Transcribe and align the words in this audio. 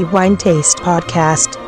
di 0.00 0.06
Wine 0.12 0.36
Taste 0.36 0.82
Podcast. 0.82 1.58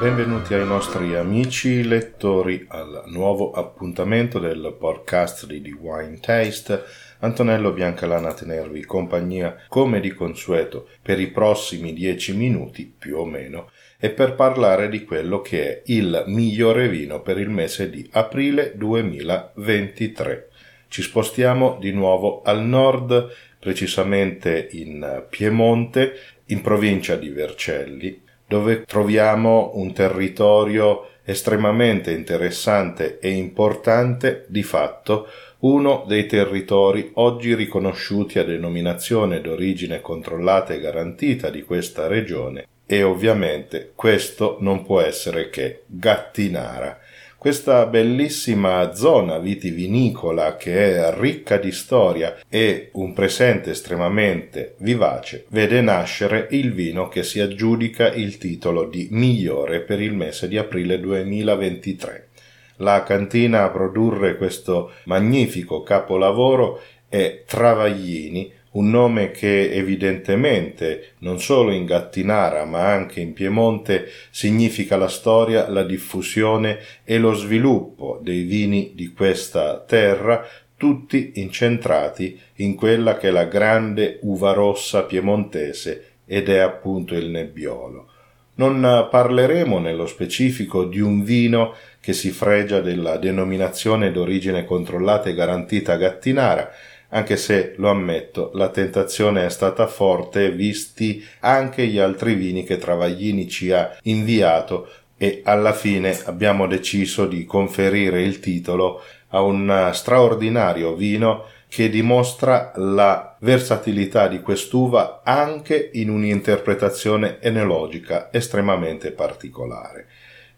Benvenuti 0.00 0.54
ai 0.54 0.64
nostri 0.64 1.14
amici 1.14 1.86
lettori 1.86 2.64
al 2.68 3.02
nuovo 3.08 3.50
appuntamento 3.50 4.38
del 4.38 4.74
podcast 4.78 5.44
di 5.44 5.60
The 5.60 5.76
Wine 5.78 6.20
Taste. 6.20 6.84
Antonello 7.18 7.70
Biancalana 7.72 8.30
a 8.30 8.34
tenervi 8.34 8.82
compagnia 8.86 9.54
come 9.68 10.00
di 10.00 10.14
consueto 10.14 10.88
per 11.02 11.20
i 11.20 11.26
prossimi 11.26 11.92
dieci 11.92 12.34
minuti 12.34 12.90
più 12.98 13.18
o 13.18 13.26
meno 13.26 13.70
e 13.98 14.08
per 14.08 14.34
parlare 14.34 14.88
di 14.88 15.04
quello 15.04 15.42
che 15.42 15.68
è 15.68 15.82
il 15.92 16.24
migliore 16.28 16.88
vino 16.88 17.20
per 17.20 17.36
il 17.36 17.50
mese 17.50 17.90
di 17.90 18.08
aprile 18.12 18.72
2023. 18.74 20.49
Ci 20.90 21.02
spostiamo 21.02 21.76
di 21.78 21.92
nuovo 21.92 22.42
al 22.42 22.64
nord, 22.64 23.32
precisamente 23.60 24.66
in 24.72 25.24
Piemonte, 25.30 26.14
in 26.46 26.62
provincia 26.62 27.14
di 27.14 27.28
Vercelli, 27.28 28.20
dove 28.44 28.82
troviamo 28.82 29.70
un 29.74 29.92
territorio 29.92 31.10
estremamente 31.22 32.10
interessante 32.10 33.20
e 33.20 33.30
importante, 33.30 34.46
di 34.48 34.64
fatto 34.64 35.28
uno 35.60 36.04
dei 36.08 36.26
territori 36.26 37.12
oggi 37.14 37.54
riconosciuti 37.54 38.40
a 38.40 38.44
denominazione 38.44 39.40
d'origine 39.40 40.00
controllata 40.00 40.74
e 40.74 40.80
garantita 40.80 41.50
di 41.50 41.62
questa 41.62 42.08
regione 42.08 42.66
e 42.84 43.04
ovviamente 43.04 43.92
questo 43.94 44.56
non 44.58 44.82
può 44.82 45.00
essere 45.00 45.50
che 45.50 45.82
Gattinara, 45.86 46.98
questa 47.40 47.86
bellissima 47.86 48.92
zona 48.92 49.38
vitivinicola 49.38 50.56
che 50.56 50.96
è 50.96 51.14
ricca 51.16 51.56
di 51.56 51.72
storia 51.72 52.36
e 52.50 52.90
un 52.92 53.14
presente 53.14 53.70
estremamente 53.70 54.74
vivace 54.80 55.46
vede 55.48 55.80
nascere 55.80 56.48
il 56.50 56.74
vino 56.74 57.08
che 57.08 57.22
si 57.22 57.40
aggiudica 57.40 58.12
il 58.12 58.36
titolo 58.36 58.84
di 58.84 59.08
migliore 59.12 59.80
per 59.80 60.02
il 60.02 60.12
mese 60.12 60.48
di 60.48 60.58
aprile 60.58 61.00
2023. 61.00 62.28
La 62.76 63.02
cantina 63.04 63.64
a 63.64 63.70
produrre 63.70 64.36
questo 64.36 64.92
magnifico 65.04 65.82
capolavoro 65.82 66.82
è 67.08 67.44
Travaglini, 67.46 68.52
un 68.72 68.90
nome 68.90 69.30
che 69.30 69.72
evidentemente 69.72 71.14
non 71.18 71.40
solo 71.40 71.72
in 71.72 71.84
Gattinara 71.84 72.64
ma 72.64 72.92
anche 72.92 73.20
in 73.20 73.32
Piemonte 73.32 74.08
significa 74.30 74.96
la 74.96 75.08
storia, 75.08 75.68
la 75.68 75.82
diffusione 75.82 76.78
e 77.04 77.18
lo 77.18 77.34
sviluppo 77.34 78.20
dei 78.22 78.42
vini 78.42 78.92
di 78.94 79.12
questa 79.12 79.78
terra, 79.80 80.46
tutti 80.76 81.32
incentrati 81.34 82.38
in 82.56 82.74
quella 82.74 83.16
che 83.16 83.28
è 83.28 83.30
la 83.30 83.44
grande 83.44 84.18
uva 84.22 84.52
rossa 84.52 85.02
piemontese 85.02 86.04
ed 86.24 86.48
è 86.48 86.58
appunto 86.58 87.14
il 87.14 87.28
Nebbiolo. 87.28 88.06
Non 88.54 89.08
parleremo 89.10 89.78
nello 89.78 90.06
specifico 90.06 90.84
di 90.84 91.00
un 91.00 91.24
vino 91.24 91.74
che 92.00 92.12
si 92.12 92.30
fregia 92.30 92.80
della 92.80 93.16
denominazione 93.16 94.12
d'origine 94.12 94.64
controllata 94.64 95.28
e 95.28 95.34
garantita 95.34 95.96
Gattinara, 95.96 96.70
anche 97.10 97.36
se, 97.36 97.74
lo 97.76 97.90
ammetto, 97.90 98.50
la 98.54 98.68
tentazione 98.68 99.46
è 99.46 99.50
stata 99.50 99.86
forte 99.86 100.50
visti 100.50 101.24
anche 101.40 101.86
gli 101.86 101.98
altri 101.98 102.34
vini 102.34 102.64
che 102.64 102.78
Travaglini 102.78 103.48
ci 103.48 103.72
ha 103.72 103.96
inviato 104.02 104.88
e 105.16 105.42
alla 105.44 105.72
fine 105.72 106.18
abbiamo 106.24 106.66
deciso 106.66 107.26
di 107.26 107.44
conferire 107.44 108.22
il 108.22 108.40
titolo 108.40 109.02
a 109.28 109.42
un 109.42 109.90
straordinario 109.92 110.94
vino 110.94 111.44
che 111.68 111.88
dimostra 111.88 112.72
la 112.76 113.36
versatilità 113.40 114.26
di 114.28 114.40
quest'uva 114.40 115.20
anche 115.22 115.90
in 115.94 116.10
un'interpretazione 116.10 117.38
enologica 117.40 118.28
estremamente 118.32 119.12
particolare. 119.12 120.06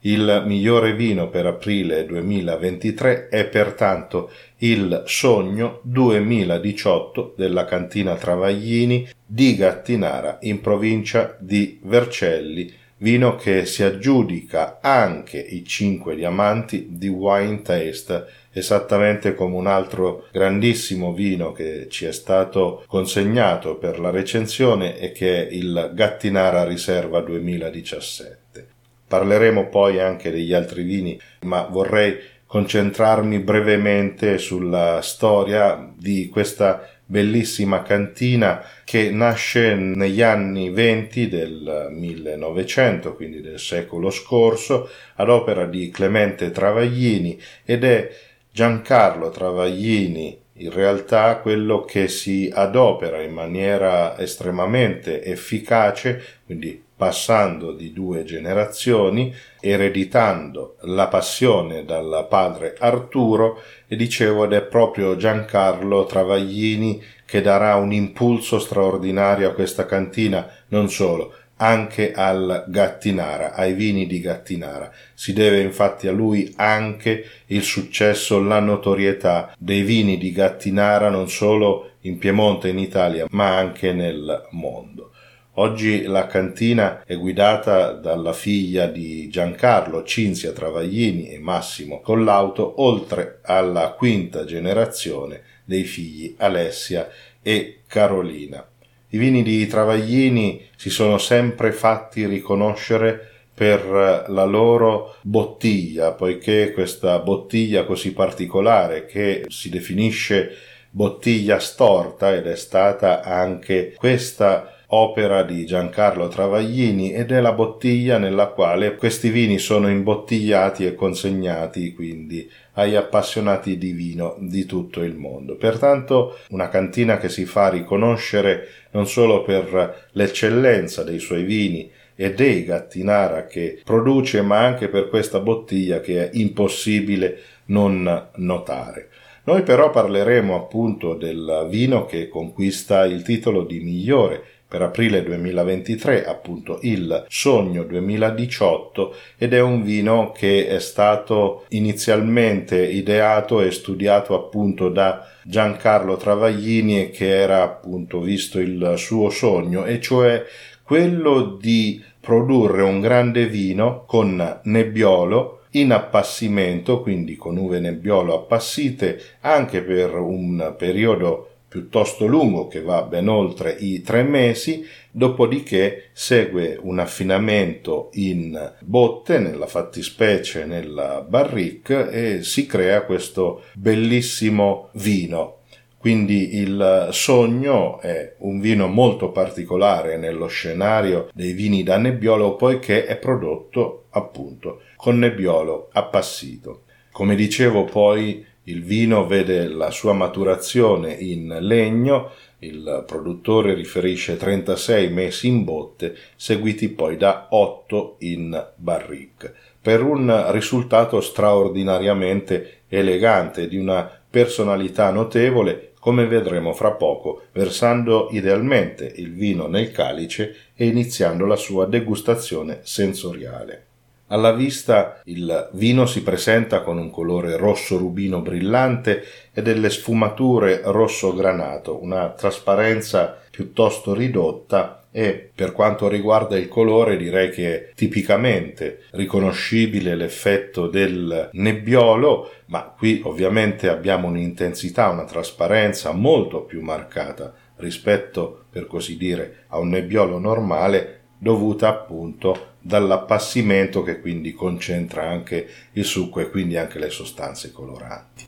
Il 0.04 0.42
migliore 0.46 0.94
vino 0.96 1.28
per 1.28 1.46
aprile 1.46 2.04
2023 2.06 3.28
è 3.28 3.46
pertanto 3.46 4.32
il 4.58 5.04
Sogno 5.06 5.78
2018 5.84 7.34
della 7.36 7.64
cantina 7.64 8.16
Travaglini 8.16 9.08
di 9.24 9.54
Gattinara 9.54 10.38
in 10.40 10.60
provincia 10.60 11.36
di 11.38 11.78
Vercelli, 11.84 12.68
vino 12.96 13.36
che 13.36 13.64
si 13.64 13.84
aggiudica 13.84 14.80
anche 14.80 15.38
i 15.38 15.64
cinque 15.64 16.16
diamanti 16.16 16.88
di 16.90 17.06
Wine 17.06 17.62
Taste, 17.62 18.26
esattamente 18.50 19.36
come 19.36 19.54
un 19.54 19.68
altro 19.68 20.26
grandissimo 20.32 21.12
vino 21.12 21.52
che 21.52 21.86
ci 21.88 22.06
è 22.06 22.12
stato 22.12 22.82
consegnato 22.88 23.76
per 23.76 24.00
la 24.00 24.10
recensione 24.10 24.98
e 24.98 25.12
che 25.12 25.46
è 25.46 25.52
il 25.52 25.92
Gattinara 25.94 26.64
Riserva 26.64 27.20
2017. 27.20 28.71
Parleremo 29.12 29.66
poi 29.66 30.00
anche 30.00 30.30
degli 30.30 30.54
altri 30.54 30.84
vini, 30.84 31.20
ma 31.40 31.68
vorrei 31.70 32.18
concentrarmi 32.46 33.40
brevemente 33.40 34.38
sulla 34.38 35.02
storia 35.02 35.92
di 35.94 36.30
questa 36.30 36.88
bellissima 37.04 37.82
cantina 37.82 38.64
che 38.84 39.10
nasce 39.10 39.74
negli 39.74 40.22
anni 40.22 40.70
venti 40.70 41.28
del 41.28 41.88
1900, 41.90 43.14
quindi 43.14 43.42
del 43.42 43.58
secolo 43.58 44.08
scorso, 44.08 44.88
ad 45.16 45.28
opera 45.28 45.66
di 45.66 45.90
Clemente 45.90 46.50
Travaglini 46.50 47.38
ed 47.66 47.84
è 47.84 48.10
Giancarlo 48.50 49.28
Travaglini 49.28 50.41
in 50.62 50.70
realtà 50.70 51.38
quello 51.38 51.84
che 51.84 52.08
si 52.08 52.50
adopera 52.52 53.20
in 53.20 53.32
maniera 53.32 54.18
estremamente 54.18 55.22
efficace, 55.22 56.40
quindi 56.44 56.82
passando 56.94 57.72
di 57.72 57.92
due 57.92 58.22
generazioni, 58.22 59.34
ereditando 59.60 60.76
la 60.82 61.08
passione 61.08 61.84
dal 61.84 62.26
padre 62.28 62.76
Arturo 62.78 63.60
e 63.88 63.96
dicevo 63.96 64.44
ed 64.44 64.52
è 64.52 64.62
proprio 64.62 65.16
Giancarlo 65.16 66.04
Travaglini 66.04 67.02
che 67.24 67.40
darà 67.40 67.74
un 67.74 67.92
impulso 67.92 68.60
straordinario 68.60 69.48
a 69.48 69.52
questa 69.52 69.84
cantina, 69.84 70.48
non 70.68 70.88
solo, 70.90 71.34
anche 71.62 72.12
al 72.12 72.64
Gattinara, 72.66 73.54
ai 73.54 73.72
vini 73.72 74.08
di 74.08 74.20
Gattinara. 74.20 74.90
Si 75.14 75.32
deve 75.32 75.60
infatti 75.60 76.08
a 76.08 76.12
lui 76.12 76.52
anche 76.56 77.24
il 77.46 77.62
successo, 77.62 78.42
la 78.42 78.58
notorietà 78.58 79.54
dei 79.56 79.82
vini 79.82 80.18
di 80.18 80.32
Gattinara 80.32 81.08
non 81.08 81.28
solo 81.28 81.92
in 82.00 82.18
Piemonte 82.18 82.68
in 82.68 82.80
Italia, 82.80 83.26
ma 83.30 83.56
anche 83.56 83.92
nel 83.92 84.48
mondo. 84.50 85.12
Oggi 85.56 86.02
la 86.02 86.26
cantina 86.26 87.04
è 87.04 87.16
guidata 87.16 87.92
dalla 87.92 88.32
figlia 88.32 88.86
di 88.86 89.28
Giancarlo, 89.28 90.02
Cinzia 90.02 90.50
Travaglini 90.50 91.28
e 91.28 91.38
Massimo 91.38 92.00
Collauto, 92.00 92.82
oltre 92.82 93.38
alla 93.42 93.92
quinta 93.92 94.44
generazione 94.44 95.42
dei 95.64 95.84
figli 95.84 96.34
Alessia 96.38 97.08
e 97.40 97.82
Carolina. 97.86 98.66
I 99.14 99.18
vini 99.18 99.42
di 99.42 99.66
Travaglini 99.66 100.68
si 100.74 100.88
sono 100.88 101.18
sempre 101.18 101.70
fatti 101.72 102.24
riconoscere 102.24 103.28
per 103.52 104.24
la 104.26 104.44
loro 104.44 105.16
bottiglia, 105.20 106.12
poiché 106.12 106.72
questa 106.72 107.18
bottiglia 107.18 107.84
così 107.84 108.14
particolare 108.14 109.04
che 109.04 109.44
si 109.48 109.68
definisce 109.68 110.56
bottiglia 110.88 111.58
storta 111.58 112.34
ed 112.34 112.46
è 112.46 112.56
stata 112.56 113.22
anche 113.22 113.92
questa 113.98 114.81
opera 114.94 115.42
di 115.42 115.64
Giancarlo 115.64 116.28
Travaglini 116.28 117.12
ed 117.12 117.32
è 117.32 117.40
la 117.40 117.52
bottiglia 117.52 118.18
nella 118.18 118.48
quale 118.48 118.96
questi 118.96 119.30
vini 119.30 119.58
sono 119.58 119.88
imbottigliati 119.88 120.84
e 120.84 120.94
consegnati 120.94 121.94
quindi 121.94 122.48
agli 122.74 122.94
appassionati 122.94 123.78
di 123.78 123.92
vino 123.92 124.36
di 124.38 124.66
tutto 124.66 125.02
il 125.02 125.16
mondo. 125.16 125.56
Pertanto 125.56 126.38
una 126.50 126.68
cantina 126.68 127.16
che 127.16 127.30
si 127.30 127.46
fa 127.46 127.70
riconoscere 127.70 128.68
non 128.90 129.06
solo 129.06 129.42
per 129.42 130.08
l'eccellenza 130.12 131.02
dei 131.02 131.18
suoi 131.18 131.44
vini 131.44 131.90
e 132.14 132.34
dei 132.34 132.64
Gattinara 132.64 133.46
che 133.46 133.80
produce, 133.82 134.42
ma 134.42 134.58
anche 134.58 134.88
per 134.88 135.08
questa 135.08 135.40
bottiglia 135.40 136.00
che 136.00 136.24
è 136.24 136.30
impossibile 136.34 137.38
non 137.66 138.28
notare. 138.36 139.08
Noi 139.44 139.62
però 139.62 139.90
parleremo 139.90 140.54
appunto 140.54 141.14
del 141.14 141.66
vino 141.68 142.04
che 142.04 142.28
conquista 142.28 143.04
il 143.06 143.22
titolo 143.22 143.64
di 143.64 143.80
migliore 143.80 144.51
per 144.72 144.80
aprile 144.80 145.22
2023, 145.22 146.24
appunto 146.24 146.78
il 146.80 147.26
Sogno 147.28 147.82
2018 147.82 149.14
ed 149.36 149.52
è 149.52 149.60
un 149.60 149.82
vino 149.82 150.32
che 150.32 150.66
è 150.66 150.78
stato 150.80 151.66
inizialmente 151.68 152.82
ideato 152.82 153.60
e 153.60 153.70
studiato 153.70 154.34
appunto 154.34 154.88
da 154.88 155.28
Giancarlo 155.44 156.16
Travaglini 156.16 157.10
che 157.10 157.36
era 157.36 157.62
appunto 157.62 158.22
visto 158.22 158.58
il 158.58 158.94
suo 158.96 159.28
sogno 159.28 159.84
e 159.84 160.00
cioè 160.00 160.42
quello 160.82 161.58
di 161.60 162.02
produrre 162.18 162.80
un 162.80 163.00
grande 163.00 163.48
vino 163.48 164.04
con 164.06 164.60
nebbiolo 164.62 165.64
in 165.72 165.92
appassimento, 165.92 167.02
quindi 167.02 167.36
con 167.36 167.58
uve 167.58 167.78
nebbiolo 167.78 168.34
appassite, 168.34 169.20
anche 169.40 169.82
per 169.82 170.14
un 170.14 170.74
periodo 170.78 171.51
piuttosto 171.72 172.26
lungo 172.26 172.68
che 172.68 172.82
va 172.82 173.00
ben 173.00 173.28
oltre 173.28 173.74
i 173.78 174.02
tre 174.02 174.22
mesi, 174.22 174.86
dopodiché 175.10 176.10
segue 176.12 176.78
un 176.78 176.98
affinamento 176.98 178.10
in 178.12 178.74
botte, 178.80 179.38
nella 179.38 179.66
fattispecie 179.66 180.66
nella 180.66 181.24
barrique, 181.26 182.10
e 182.10 182.42
si 182.42 182.66
crea 182.66 183.04
questo 183.04 183.62
bellissimo 183.72 184.90
vino. 184.92 185.60
Quindi 185.96 186.58
il 186.58 187.08
sogno 187.10 187.98
è 188.00 188.34
un 188.40 188.60
vino 188.60 188.86
molto 188.86 189.30
particolare 189.30 190.18
nello 190.18 190.48
scenario 190.48 191.30
dei 191.32 191.52
vini 191.52 191.82
da 191.82 191.96
nebbiolo 191.96 192.56
poiché 192.56 193.06
è 193.06 193.16
prodotto 193.16 194.06
appunto 194.10 194.82
con 194.96 195.18
nebbiolo 195.18 195.88
appassito. 195.92 196.82
Come 197.12 197.34
dicevo 197.34 197.84
poi 197.84 198.44
il 198.64 198.84
vino 198.84 199.26
vede 199.26 199.66
la 199.66 199.90
sua 199.90 200.12
maturazione 200.12 201.12
in 201.14 201.56
legno, 201.60 202.30
il 202.60 203.02
produttore 203.06 203.74
riferisce 203.74 204.36
36 204.36 205.10
mesi 205.10 205.48
in 205.48 205.64
botte, 205.64 206.16
seguiti 206.36 206.88
poi 206.90 207.16
da 207.16 207.48
8 207.50 208.16
in 208.20 208.72
barrique, 208.76 209.52
per 209.80 210.02
un 210.02 210.46
risultato 210.52 211.20
straordinariamente 211.20 212.82
elegante 212.88 213.66
di 213.66 213.76
una 213.76 214.08
personalità 214.30 215.10
notevole, 215.10 215.92
come 215.98 216.26
vedremo 216.26 216.72
fra 216.72 216.92
poco, 216.92 217.42
versando 217.52 218.28
idealmente 218.30 219.12
il 219.16 219.32
vino 219.32 219.66
nel 219.66 219.90
calice 219.90 220.54
e 220.74 220.86
iniziando 220.86 221.46
la 221.46 221.56
sua 221.56 221.86
degustazione 221.86 222.80
sensoriale. 222.82 223.86
Alla 224.32 224.52
vista 224.52 225.20
il 225.24 225.68
vino 225.74 226.06
si 226.06 226.22
presenta 226.22 226.80
con 226.80 226.96
un 226.96 227.10
colore 227.10 227.58
rosso 227.58 227.98
rubino 227.98 228.40
brillante 228.40 229.22
e 229.52 229.60
delle 229.60 229.90
sfumature 229.90 230.80
rosso 230.84 231.34
granato, 231.34 232.02
una 232.02 232.30
trasparenza 232.30 233.38
piuttosto 233.50 234.14
ridotta 234.14 235.04
e 235.10 235.50
per 235.54 235.72
quanto 235.72 236.08
riguarda 236.08 236.56
il 236.56 236.68
colore 236.68 237.18
direi 237.18 237.50
che 237.50 237.74
è 237.74 237.90
tipicamente 237.94 239.00
riconoscibile 239.10 240.14
l'effetto 240.14 240.86
del 240.86 241.50
nebbiolo, 241.52 242.50
ma 242.68 242.84
qui 242.96 243.20
ovviamente 243.22 243.90
abbiamo 243.90 244.28
un'intensità, 244.28 245.10
una 245.10 245.24
trasparenza 245.24 246.12
molto 246.12 246.62
più 246.62 246.80
marcata 246.80 247.52
rispetto, 247.76 248.64
per 248.70 248.86
così 248.86 249.18
dire, 249.18 249.64
a 249.68 249.78
un 249.78 249.90
nebbiolo 249.90 250.38
normale 250.38 251.21
dovuta 251.42 251.88
appunto 251.88 252.74
dall'appassimento 252.78 254.04
che 254.04 254.20
quindi 254.20 254.52
concentra 254.52 255.28
anche 255.28 255.66
il 255.94 256.04
succo 256.04 256.38
e 256.38 256.48
quindi 256.48 256.76
anche 256.76 257.00
le 257.00 257.10
sostanze 257.10 257.72
coloranti. 257.72 258.46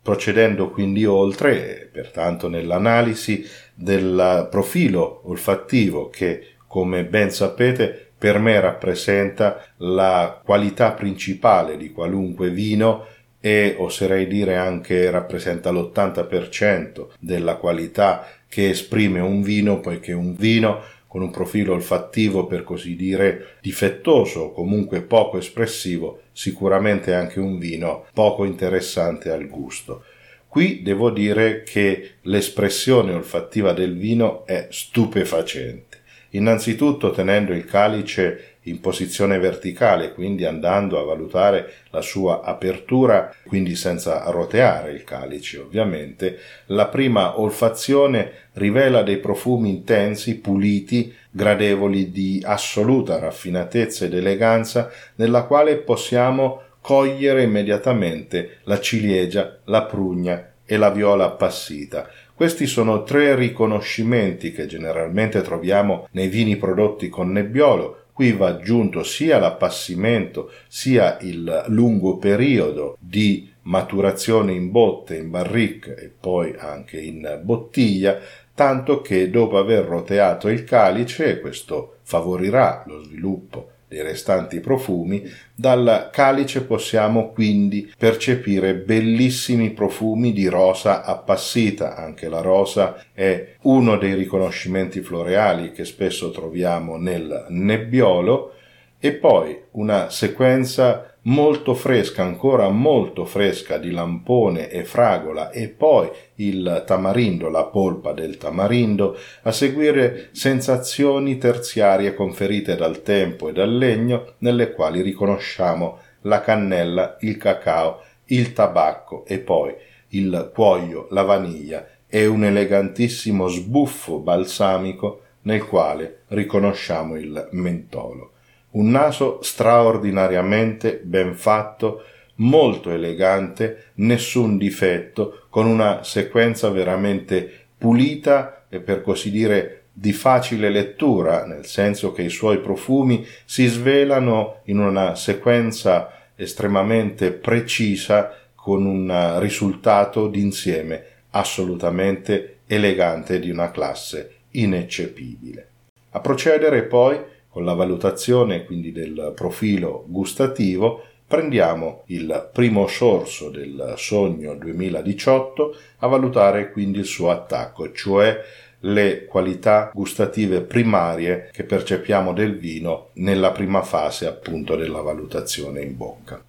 Procedendo 0.00 0.70
quindi 0.70 1.04
oltre, 1.04 1.86
pertanto 1.92 2.48
nell'analisi 2.48 3.44
del 3.74 4.48
profilo 4.50 5.20
olfattivo 5.24 6.08
che, 6.08 6.54
come 6.66 7.04
ben 7.04 7.30
sapete, 7.30 8.12
per 8.16 8.38
me 8.38 8.58
rappresenta 8.58 9.62
la 9.78 10.40
qualità 10.42 10.92
principale 10.92 11.76
di 11.76 11.92
qualunque 11.92 12.48
vino 12.48 13.04
e 13.38 13.74
oserei 13.78 14.26
dire 14.26 14.56
anche 14.56 15.10
rappresenta 15.10 15.70
l'80% 15.70 17.08
della 17.18 17.56
qualità 17.56 18.26
che 18.48 18.70
esprime 18.70 19.20
un 19.20 19.42
vino, 19.42 19.80
poiché 19.80 20.12
un 20.12 20.34
vino 20.34 20.82
con 21.10 21.22
un 21.22 21.30
profilo 21.32 21.72
olfattivo 21.72 22.46
per 22.46 22.62
così 22.62 22.94
dire 22.94 23.56
difettoso 23.60 24.42
o 24.42 24.52
comunque 24.52 25.02
poco 25.02 25.38
espressivo, 25.38 26.20
sicuramente 26.30 27.14
anche 27.14 27.40
un 27.40 27.58
vino 27.58 28.06
poco 28.14 28.44
interessante 28.44 29.28
al 29.28 29.48
gusto. 29.48 30.04
Qui 30.46 30.82
devo 30.82 31.10
dire 31.10 31.64
che 31.64 32.18
l'espressione 32.22 33.12
olfattiva 33.12 33.72
del 33.72 33.96
vino 33.98 34.46
è 34.46 34.68
stupefacente. 34.70 35.98
Innanzitutto 36.30 37.10
tenendo 37.10 37.52
il 37.54 37.64
calice 37.64 38.49
in 38.64 38.80
posizione 38.80 39.38
verticale, 39.38 40.12
quindi 40.12 40.44
andando 40.44 40.98
a 40.98 41.04
valutare 41.04 41.72
la 41.90 42.02
sua 42.02 42.42
apertura, 42.42 43.34
quindi 43.46 43.74
senza 43.74 44.22
roteare 44.30 44.92
il 44.92 45.04
calice 45.04 45.58
ovviamente, 45.58 46.38
la 46.66 46.88
prima 46.88 47.40
olfazione 47.40 48.32
rivela 48.54 49.02
dei 49.02 49.18
profumi 49.18 49.70
intensi, 49.70 50.38
puliti, 50.38 51.14
gradevoli 51.30 52.10
di 52.10 52.42
assoluta 52.44 53.18
raffinatezza 53.18 54.04
ed 54.04 54.14
eleganza, 54.14 54.90
nella 55.16 55.44
quale 55.44 55.76
possiamo 55.76 56.62
cogliere 56.80 57.42
immediatamente 57.42 58.58
la 58.64 58.80
ciliegia, 58.80 59.58
la 59.64 59.84
prugna 59.84 60.52
e 60.64 60.76
la 60.76 60.90
viola 60.90 61.24
appassita. 61.24 62.08
Questi 62.34 62.66
sono 62.66 63.02
tre 63.02 63.34
riconoscimenti 63.34 64.52
che 64.52 64.64
generalmente 64.66 65.42
troviamo 65.42 66.08
nei 66.12 66.28
vini 66.28 66.56
prodotti 66.56 67.10
con 67.10 67.30
nebbiolo, 67.32 67.99
Qui 68.20 68.32
va 68.32 68.48
aggiunto 68.48 69.02
sia 69.02 69.38
l'appassimento 69.38 70.50
sia 70.68 71.16
il 71.22 71.64
lungo 71.68 72.18
periodo 72.18 72.98
di 73.00 73.50
maturazione 73.62 74.52
in 74.52 74.70
botte, 74.70 75.16
in 75.16 75.30
barrique 75.30 75.96
e 75.96 76.12
poi 76.20 76.54
anche 76.54 77.00
in 77.00 77.40
bottiglia, 77.42 78.18
tanto 78.54 79.00
che 79.00 79.30
dopo 79.30 79.56
aver 79.56 79.86
roteato 79.86 80.48
il 80.50 80.64
calice, 80.64 81.40
questo 81.40 82.00
favorirà 82.02 82.84
lo 82.86 83.02
sviluppo 83.02 83.70
dei 83.90 84.02
restanti 84.02 84.60
profumi, 84.60 85.28
dal 85.52 86.10
calice 86.12 86.62
possiamo 86.62 87.32
quindi 87.32 87.92
percepire 87.98 88.74
bellissimi 88.74 89.70
profumi 89.70 90.32
di 90.32 90.46
rosa 90.46 91.02
appassita. 91.02 91.96
Anche 91.96 92.28
la 92.28 92.40
rosa 92.40 93.04
è 93.12 93.54
uno 93.62 93.96
dei 93.96 94.14
riconoscimenti 94.14 95.00
floreali 95.00 95.72
che 95.72 95.84
spesso 95.84 96.30
troviamo 96.30 96.98
nel 96.98 97.46
nebbiolo 97.48 98.52
e 99.00 99.12
poi 99.12 99.58
una 99.72 100.08
sequenza 100.08 101.09
molto 101.22 101.74
fresca, 101.74 102.22
ancora 102.22 102.70
molto 102.70 103.24
fresca 103.24 103.76
di 103.76 103.90
lampone 103.90 104.70
e 104.70 104.84
fragola 104.84 105.50
e 105.50 105.68
poi 105.68 106.08
il 106.36 106.84
tamarindo, 106.86 107.48
la 107.48 107.64
polpa 107.64 108.12
del 108.12 108.38
tamarindo, 108.38 109.16
a 109.42 109.52
seguire 109.52 110.30
sensazioni 110.32 111.36
terziarie 111.36 112.14
conferite 112.14 112.76
dal 112.76 113.02
tempo 113.02 113.48
e 113.48 113.52
dal 113.52 113.76
legno 113.76 114.34
nelle 114.38 114.72
quali 114.72 115.02
riconosciamo 115.02 115.98
la 116.22 116.40
cannella, 116.40 117.16
il 117.20 117.36
cacao, 117.36 118.02
il 118.26 118.52
tabacco 118.52 119.24
e 119.26 119.38
poi 119.38 119.74
il 120.08 120.50
cuoio, 120.54 121.08
la 121.10 121.22
vaniglia. 121.22 121.86
E 122.12 122.26
un 122.26 122.44
elegantissimo 122.44 123.46
sbuffo 123.46 124.18
balsamico 124.18 125.20
nel 125.42 125.64
quale 125.64 126.22
riconosciamo 126.28 127.16
il 127.16 127.48
mentolo 127.52 128.32
un 128.72 128.90
naso 128.90 129.40
straordinariamente 129.42 131.00
ben 131.02 131.34
fatto, 131.34 132.04
molto 132.36 132.90
elegante, 132.90 133.90
nessun 133.94 134.56
difetto, 134.56 135.46
con 135.50 135.66
una 135.66 136.02
sequenza 136.04 136.70
veramente 136.70 137.66
pulita 137.76 138.66
e 138.68 138.80
per 138.80 139.02
così 139.02 139.30
dire 139.30 139.82
di 139.92 140.12
facile 140.12 140.70
lettura, 140.70 141.44
nel 141.44 141.66
senso 141.66 142.12
che 142.12 142.22
i 142.22 142.30
suoi 142.30 142.58
profumi 142.60 143.26
si 143.44 143.66
svelano 143.66 144.60
in 144.64 144.78
una 144.78 145.14
sequenza 145.14 146.12
estremamente 146.36 147.32
precisa 147.32 148.34
con 148.54 148.86
un 148.86 149.38
risultato 149.40 150.28
d'insieme 150.28 151.04
assolutamente 151.30 152.60
elegante 152.66 153.38
di 153.40 153.50
una 153.50 153.70
classe 153.70 154.36
ineccepibile. 154.52 155.68
A 156.10 156.20
procedere 156.20 156.84
poi 156.84 157.18
con 157.50 157.64
la 157.64 157.74
valutazione 157.74 158.64
quindi 158.64 158.92
del 158.92 159.32
profilo 159.34 160.04
gustativo 160.06 161.02
prendiamo 161.30 162.02
il 162.06 162.50
primo 162.52 162.88
sorso 162.88 163.50
del 163.50 163.94
sogno 163.96 164.54
2018 164.54 165.76
a 165.98 166.08
valutare 166.08 166.72
quindi 166.72 166.98
il 166.98 167.04
suo 167.04 167.30
attacco, 167.30 167.92
cioè 167.92 168.36
le 168.80 169.26
qualità 169.26 169.92
gustative 169.94 170.62
primarie 170.62 171.50
che 171.52 171.62
percepiamo 171.62 172.32
del 172.32 172.58
vino 172.58 173.10
nella 173.14 173.52
prima 173.52 173.82
fase 173.82 174.26
appunto 174.26 174.74
della 174.74 175.02
valutazione 175.02 175.82
in 175.82 175.96
bocca. 175.96 176.42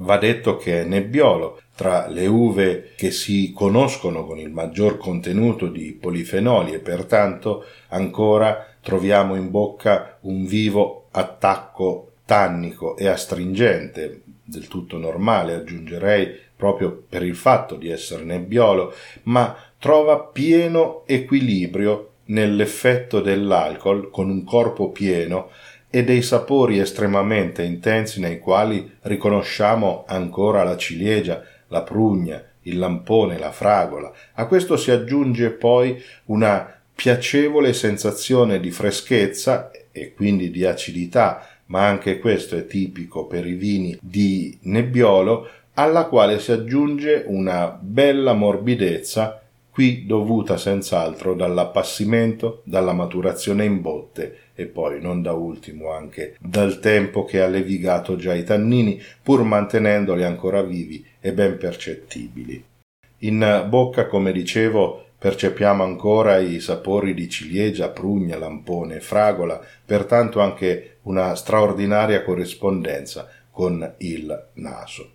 Va 0.00 0.18
detto 0.18 0.58
che 0.58 0.82
è 0.82 0.84
nebbiolo, 0.84 1.58
tra 1.74 2.06
le 2.06 2.26
uve 2.26 2.90
che 2.94 3.10
si 3.10 3.52
conoscono 3.54 4.26
con 4.26 4.38
il 4.38 4.50
maggior 4.50 4.98
contenuto 4.98 5.68
di 5.68 5.92
polifenoli 5.98 6.74
e 6.74 6.80
pertanto 6.80 7.64
ancora 7.88 8.75
troviamo 8.86 9.34
in 9.34 9.50
bocca 9.50 10.16
un 10.20 10.46
vivo 10.46 11.08
attacco 11.10 12.12
tannico 12.24 12.96
e 12.96 13.08
astringente, 13.08 14.22
del 14.44 14.68
tutto 14.68 14.96
normale, 14.96 15.54
aggiungerei 15.54 16.32
proprio 16.54 17.02
per 17.08 17.24
il 17.24 17.34
fatto 17.34 17.74
di 17.74 17.90
essere 17.90 18.22
nebbiolo, 18.22 18.94
ma 19.24 19.56
trova 19.80 20.20
pieno 20.20 21.02
equilibrio 21.04 22.10
nell'effetto 22.26 23.20
dell'alcol 23.20 24.08
con 24.08 24.30
un 24.30 24.44
corpo 24.44 24.90
pieno 24.90 25.50
e 25.90 26.04
dei 26.04 26.22
sapori 26.22 26.78
estremamente 26.78 27.64
intensi 27.64 28.20
nei 28.20 28.38
quali 28.38 28.88
riconosciamo 29.00 30.04
ancora 30.06 30.62
la 30.62 30.76
ciliegia, 30.76 31.42
la 31.68 31.82
prugna, 31.82 32.40
il 32.62 32.78
lampone, 32.78 33.36
la 33.36 33.50
fragola. 33.50 34.12
A 34.34 34.46
questo 34.46 34.76
si 34.76 34.92
aggiunge 34.92 35.50
poi 35.50 36.00
una 36.26 36.75
piacevole 36.96 37.74
sensazione 37.74 38.58
di 38.58 38.70
freschezza 38.70 39.70
e 39.92 40.14
quindi 40.14 40.50
di 40.50 40.64
acidità, 40.64 41.46
ma 41.66 41.86
anche 41.86 42.18
questo 42.18 42.56
è 42.56 42.66
tipico 42.66 43.26
per 43.26 43.46
i 43.46 43.52
vini 43.52 43.96
di 44.00 44.56
Nebbiolo, 44.62 45.46
alla 45.74 46.06
quale 46.06 46.40
si 46.40 46.52
aggiunge 46.52 47.22
una 47.26 47.68
bella 47.68 48.32
morbidezza, 48.32 49.42
qui 49.70 50.06
dovuta 50.06 50.56
senz'altro 50.56 51.34
dall'appassimento, 51.34 52.62
dalla 52.64 52.94
maturazione 52.94 53.66
in 53.66 53.82
botte 53.82 54.38
e 54.54 54.64
poi 54.64 55.02
non 55.02 55.20
da 55.20 55.32
ultimo 55.32 55.92
anche 55.92 56.36
dal 56.40 56.80
tempo 56.80 57.26
che 57.26 57.42
ha 57.42 57.46
levigato 57.46 58.16
già 58.16 58.32
i 58.32 58.42
tannini, 58.42 58.98
pur 59.22 59.42
mantenendoli 59.42 60.24
ancora 60.24 60.62
vivi 60.62 61.04
e 61.20 61.34
ben 61.34 61.58
percettibili. 61.58 62.64
In 63.18 63.66
bocca, 63.68 64.06
come 64.06 64.32
dicevo, 64.32 65.05
percepiamo 65.26 65.82
ancora 65.82 66.38
i 66.38 66.60
sapori 66.60 67.12
di 67.12 67.28
ciliegia, 67.28 67.88
prugna, 67.88 68.38
lampone, 68.38 69.00
fragola, 69.00 69.60
pertanto 69.84 70.38
anche 70.38 70.98
una 71.02 71.34
straordinaria 71.34 72.22
corrispondenza 72.22 73.28
con 73.50 73.94
il 73.98 74.46
naso. 74.52 75.10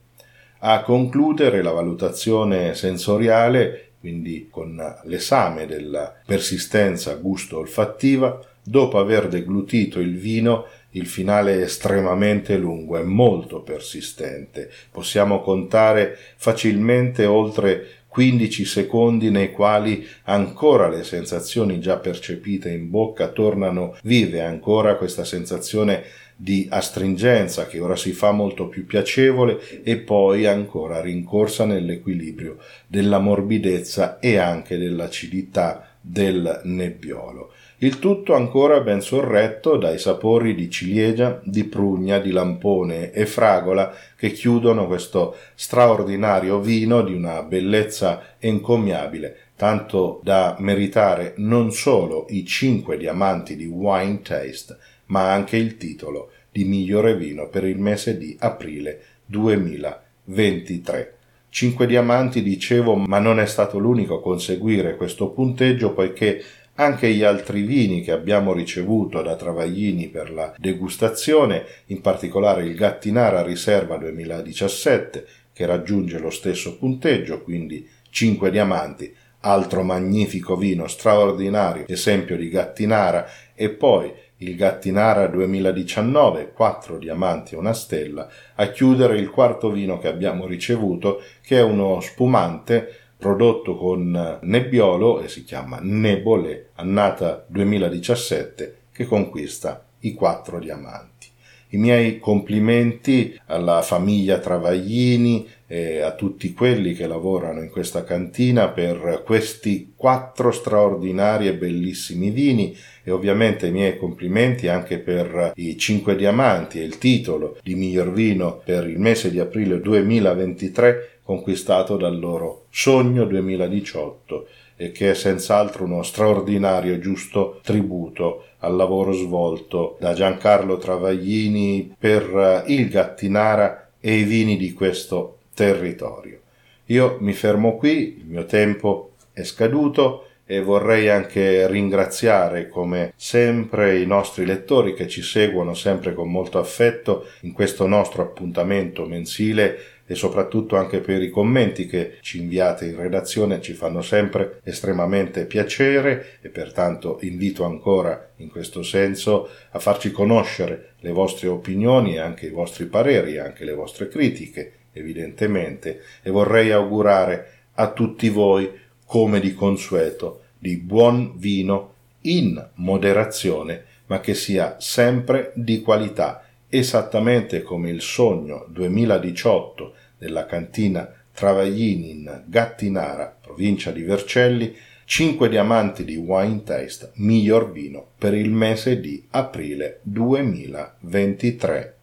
A 0.59 0.81
concludere 0.81 1.61
la 1.61 1.71
valutazione 1.71 2.73
sensoriale, 2.73 3.91
quindi 4.01 4.49
con 4.51 4.83
l'esame 5.03 5.65
della 5.65 6.13
persistenza 6.25 7.13
gusto-olfattiva, 7.13 8.37
dopo 8.61 8.99
aver 8.99 9.29
deglutito 9.29 10.01
il 10.01 10.17
vino, 10.17 10.65
il 10.91 11.07
finale 11.07 11.59
è 11.59 11.61
estremamente 11.61 12.57
lungo 12.57 12.97
e 12.97 13.03
molto 13.03 13.61
persistente. 13.61 14.69
Possiamo 14.91 15.39
contare 15.39 16.17
facilmente 16.35 17.25
oltre 17.25 18.00
15 18.11 18.65
secondi 18.65 19.31
nei 19.31 19.51
quali 19.53 20.05
ancora 20.23 20.89
le 20.89 21.05
sensazioni 21.05 21.79
già 21.79 21.95
percepite 21.95 22.69
in 22.69 22.89
bocca 22.89 23.29
tornano 23.29 23.95
vive 24.03 24.41
ancora 24.41 24.97
questa 24.97 25.23
sensazione 25.23 26.03
di 26.35 26.67
astringenza 26.69 27.67
che 27.67 27.79
ora 27.79 27.95
si 27.95 28.11
fa 28.11 28.31
molto 28.31 28.67
più 28.67 28.85
piacevole 28.85 29.81
e 29.83 29.95
poi 29.97 30.45
ancora 30.45 30.99
rincorsa 30.99 31.63
nell'equilibrio 31.65 32.57
della 32.85 33.19
morbidezza 33.19 34.19
e 34.19 34.35
anche 34.35 34.77
dell'acidità 34.77 35.95
del 36.01 36.61
nebbiolo. 36.65 37.53
Il 37.83 37.97
tutto 37.97 38.35
ancora 38.35 38.79
ben 38.81 39.01
sorretto 39.01 39.75
dai 39.75 39.97
sapori 39.97 40.53
di 40.53 40.69
ciliegia, 40.69 41.41
di 41.43 41.63
prugna, 41.63 42.19
di 42.19 42.29
lampone 42.29 43.09
e 43.11 43.25
fragola 43.25 43.91
che 44.15 44.29
chiudono 44.33 44.85
questo 44.85 45.35
straordinario 45.55 46.59
vino 46.59 47.01
di 47.01 47.15
una 47.15 47.41
bellezza 47.41 48.35
encomiabile, 48.37 49.35
tanto 49.55 50.19
da 50.21 50.55
meritare 50.59 51.33
non 51.37 51.71
solo 51.71 52.27
i 52.29 52.45
cinque 52.45 52.97
diamanti 52.97 53.55
di 53.55 53.65
Wine 53.65 54.21
Taste, 54.21 54.77
ma 55.07 55.33
anche 55.33 55.57
il 55.57 55.77
titolo 55.77 56.29
di 56.51 56.65
migliore 56.65 57.17
vino 57.17 57.47
per 57.47 57.63
il 57.63 57.79
mese 57.79 58.15
di 58.15 58.37
aprile 58.41 59.01
2023. 59.25 61.15
Cinque 61.49 61.85
diamanti, 61.85 62.43
dicevo, 62.43 62.95
ma 62.95 63.19
non 63.19 63.39
è 63.39 63.45
stato 63.45 63.77
l'unico 63.77 64.19
a 64.19 64.21
conseguire 64.21 64.95
questo 64.95 65.31
punteggio, 65.31 65.91
poiché 65.93 66.41
anche 66.81 67.13
gli 67.13 67.23
altri 67.23 67.61
vini 67.61 68.01
che 68.01 68.11
abbiamo 68.11 68.53
ricevuto 68.53 69.21
da 69.21 69.35
Travaglini 69.35 70.07
per 70.07 70.31
la 70.31 70.51
degustazione, 70.57 71.63
in 71.87 72.01
particolare 72.01 72.63
il 72.63 72.73
Gattinara 72.73 73.43
Riserva 73.43 73.97
2017, 73.97 75.25
che 75.53 75.65
raggiunge 75.67 76.17
lo 76.17 76.31
stesso 76.31 76.77
punteggio, 76.77 77.43
quindi 77.43 77.87
5 78.09 78.49
diamanti, 78.49 79.13
altro 79.41 79.83
magnifico 79.83 80.55
vino 80.55 80.87
straordinario, 80.87 81.85
esempio 81.87 82.35
di 82.35 82.49
Gattinara, 82.49 83.27
e 83.53 83.69
poi 83.69 84.11
il 84.37 84.55
Gattinara 84.55 85.27
2019, 85.27 86.51
4 86.51 86.97
diamanti 86.97 87.53
e 87.53 87.57
una 87.57 87.73
stella, 87.73 88.27
a 88.55 88.67
chiudere 88.69 89.19
il 89.19 89.29
quarto 89.29 89.69
vino 89.69 89.99
che 89.99 90.07
abbiamo 90.07 90.47
ricevuto, 90.47 91.21
che 91.43 91.57
è 91.57 91.61
uno 91.61 92.01
spumante 92.01 92.95
prodotto 93.21 93.77
con 93.77 94.39
Nebbiolo 94.41 95.21
e 95.21 95.27
si 95.27 95.43
chiama 95.43 95.77
Nebole, 95.79 96.69
annata 96.73 97.45
2017, 97.47 98.77
che 98.91 99.05
conquista 99.05 99.85
i 99.99 100.15
4 100.15 100.57
diamanti. 100.57 101.27
I 101.73 101.77
miei 101.77 102.17
complimenti 102.17 103.39
alla 103.45 103.83
famiglia 103.83 104.39
Travaglini 104.39 105.47
e 105.67 106.01
a 106.01 106.15
tutti 106.15 106.51
quelli 106.51 106.93
che 106.93 107.05
lavorano 107.05 107.61
in 107.61 107.69
questa 107.69 108.03
cantina 108.03 108.69
per 108.69 109.21
questi 109.23 109.93
quattro 109.95 110.51
straordinari 110.51 111.47
e 111.47 111.53
bellissimi 111.53 112.31
vini 112.31 112.75
e 113.03 113.11
ovviamente 113.11 113.67
i 113.67 113.71
miei 113.71 113.97
complimenti 113.97 114.67
anche 114.67 114.97
per 114.97 115.53
i 115.55 115.77
cinque 115.77 116.15
diamanti 116.15 116.79
e 116.79 116.83
il 116.83 116.97
titolo 116.97 117.57
di 117.61 117.75
miglior 117.75 118.11
vino 118.11 118.61
per 118.65 118.87
il 118.87 118.99
mese 118.99 119.29
di 119.29 119.39
aprile 119.39 119.79
2023 119.79 121.19
conquistato 121.31 121.95
dal 121.95 122.19
loro 122.19 122.65
sogno 122.71 123.23
2018 123.23 124.47
e 124.75 124.91
che 124.91 125.11
è 125.11 125.13
senz'altro 125.13 125.85
uno 125.85 126.03
straordinario 126.03 126.93
e 126.93 126.99
giusto 126.99 127.61
tributo 127.63 128.47
al 128.59 128.75
lavoro 128.75 129.13
svolto 129.13 129.95
da 130.01 130.13
Giancarlo 130.13 130.77
Travaglini 130.77 131.95
per 131.97 132.65
il 132.67 132.89
Gattinara 132.89 133.91
e 134.01 134.15
i 134.15 134.23
vini 134.23 134.57
di 134.57 134.73
questo 134.73 135.37
territorio. 135.53 136.39
Io 136.87 137.15
mi 137.21 137.31
fermo 137.31 137.77
qui, 137.77 138.17
il 138.19 138.25
mio 138.25 138.45
tempo 138.45 139.11
è 139.31 139.43
scaduto 139.43 140.25
e 140.45 140.61
vorrei 140.61 141.07
anche 141.07 141.65
ringraziare 141.67 142.67
come 142.67 143.13
sempre 143.15 143.99
i 143.99 144.05
nostri 144.05 144.45
lettori 144.45 144.93
che 144.93 145.07
ci 145.07 145.21
seguono 145.21 145.73
sempre 145.75 146.13
con 146.13 146.29
molto 146.29 146.59
affetto 146.59 147.27
in 147.41 147.53
questo 147.53 147.87
nostro 147.87 148.21
appuntamento 148.21 149.05
mensile 149.05 150.00
e 150.11 150.15
soprattutto 150.15 150.75
anche 150.75 150.99
per 150.99 151.21
i 151.21 151.29
commenti 151.29 151.85
che 151.85 152.17
ci 152.19 152.39
inviate 152.41 152.85
in 152.85 152.97
redazione 152.97 153.61
ci 153.61 153.71
fanno 153.71 154.01
sempre 154.01 154.59
estremamente 154.65 155.45
piacere 155.45 156.39
e 156.41 156.49
pertanto 156.49 157.19
invito 157.21 157.63
ancora 157.63 158.31
in 158.35 158.49
questo 158.49 158.83
senso 158.83 159.47
a 159.69 159.79
farci 159.79 160.11
conoscere 160.11 160.95
le 160.99 161.11
vostre 161.11 161.47
opinioni 161.47 162.15
e 162.15 162.19
anche 162.19 162.47
i 162.47 162.49
vostri 162.49 162.87
pareri, 162.87 163.37
anche 163.37 163.63
le 163.63 163.71
vostre 163.71 164.09
critiche 164.09 164.73
evidentemente 164.91 166.01
e 166.21 166.29
vorrei 166.29 166.73
augurare 166.73 167.47
a 167.75 167.93
tutti 167.93 168.27
voi 168.27 168.69
come 169.05 169.39
di 169.39 169.53
consueto 169.53 170.41
di 170.57 170.75
buon 170.75 171.37
vino 171.37 171.93
in 172.23 172.61
moderazione 172.75 173.85
ma 174.07 174.19
che 174.19 174.33
sia 174.33 174.75
sempre 174.77 175.53
di 175.55 175.79
qualità 175.79 176.43
esattamente 176.73 177.63
come 177.63 177.89
il 177.89 178.01
sogno 178.01 178.65
2018 178.69 179.93
della 180.21 180.45
cantina 180.45 181.11
Travaglini 181.33 182.11
in 182.11 182.43
Gattinara, 182.45 183.35
provincia 183.41 183.89
di 183.89 184.03
Vercelli, 184.03 184.71
5 185.05 185.49
diamanti 185.49 186.05
di 186.05 186.15
Wine 186.15 186.61
Taste, 186.61 187.13
miglior 187.15 187.71
vino 187.71 188.09
per 188.19 188.35
il 188.35 188.51
mese 188.51 188.99
di 188.99 189.25
aprile 189.31 190.01
2023. 190.03 191.95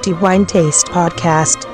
The 0.00 0.10
Wine 0.20 0.44
Taste 0.44 0.90
Podcast 0.90 1.73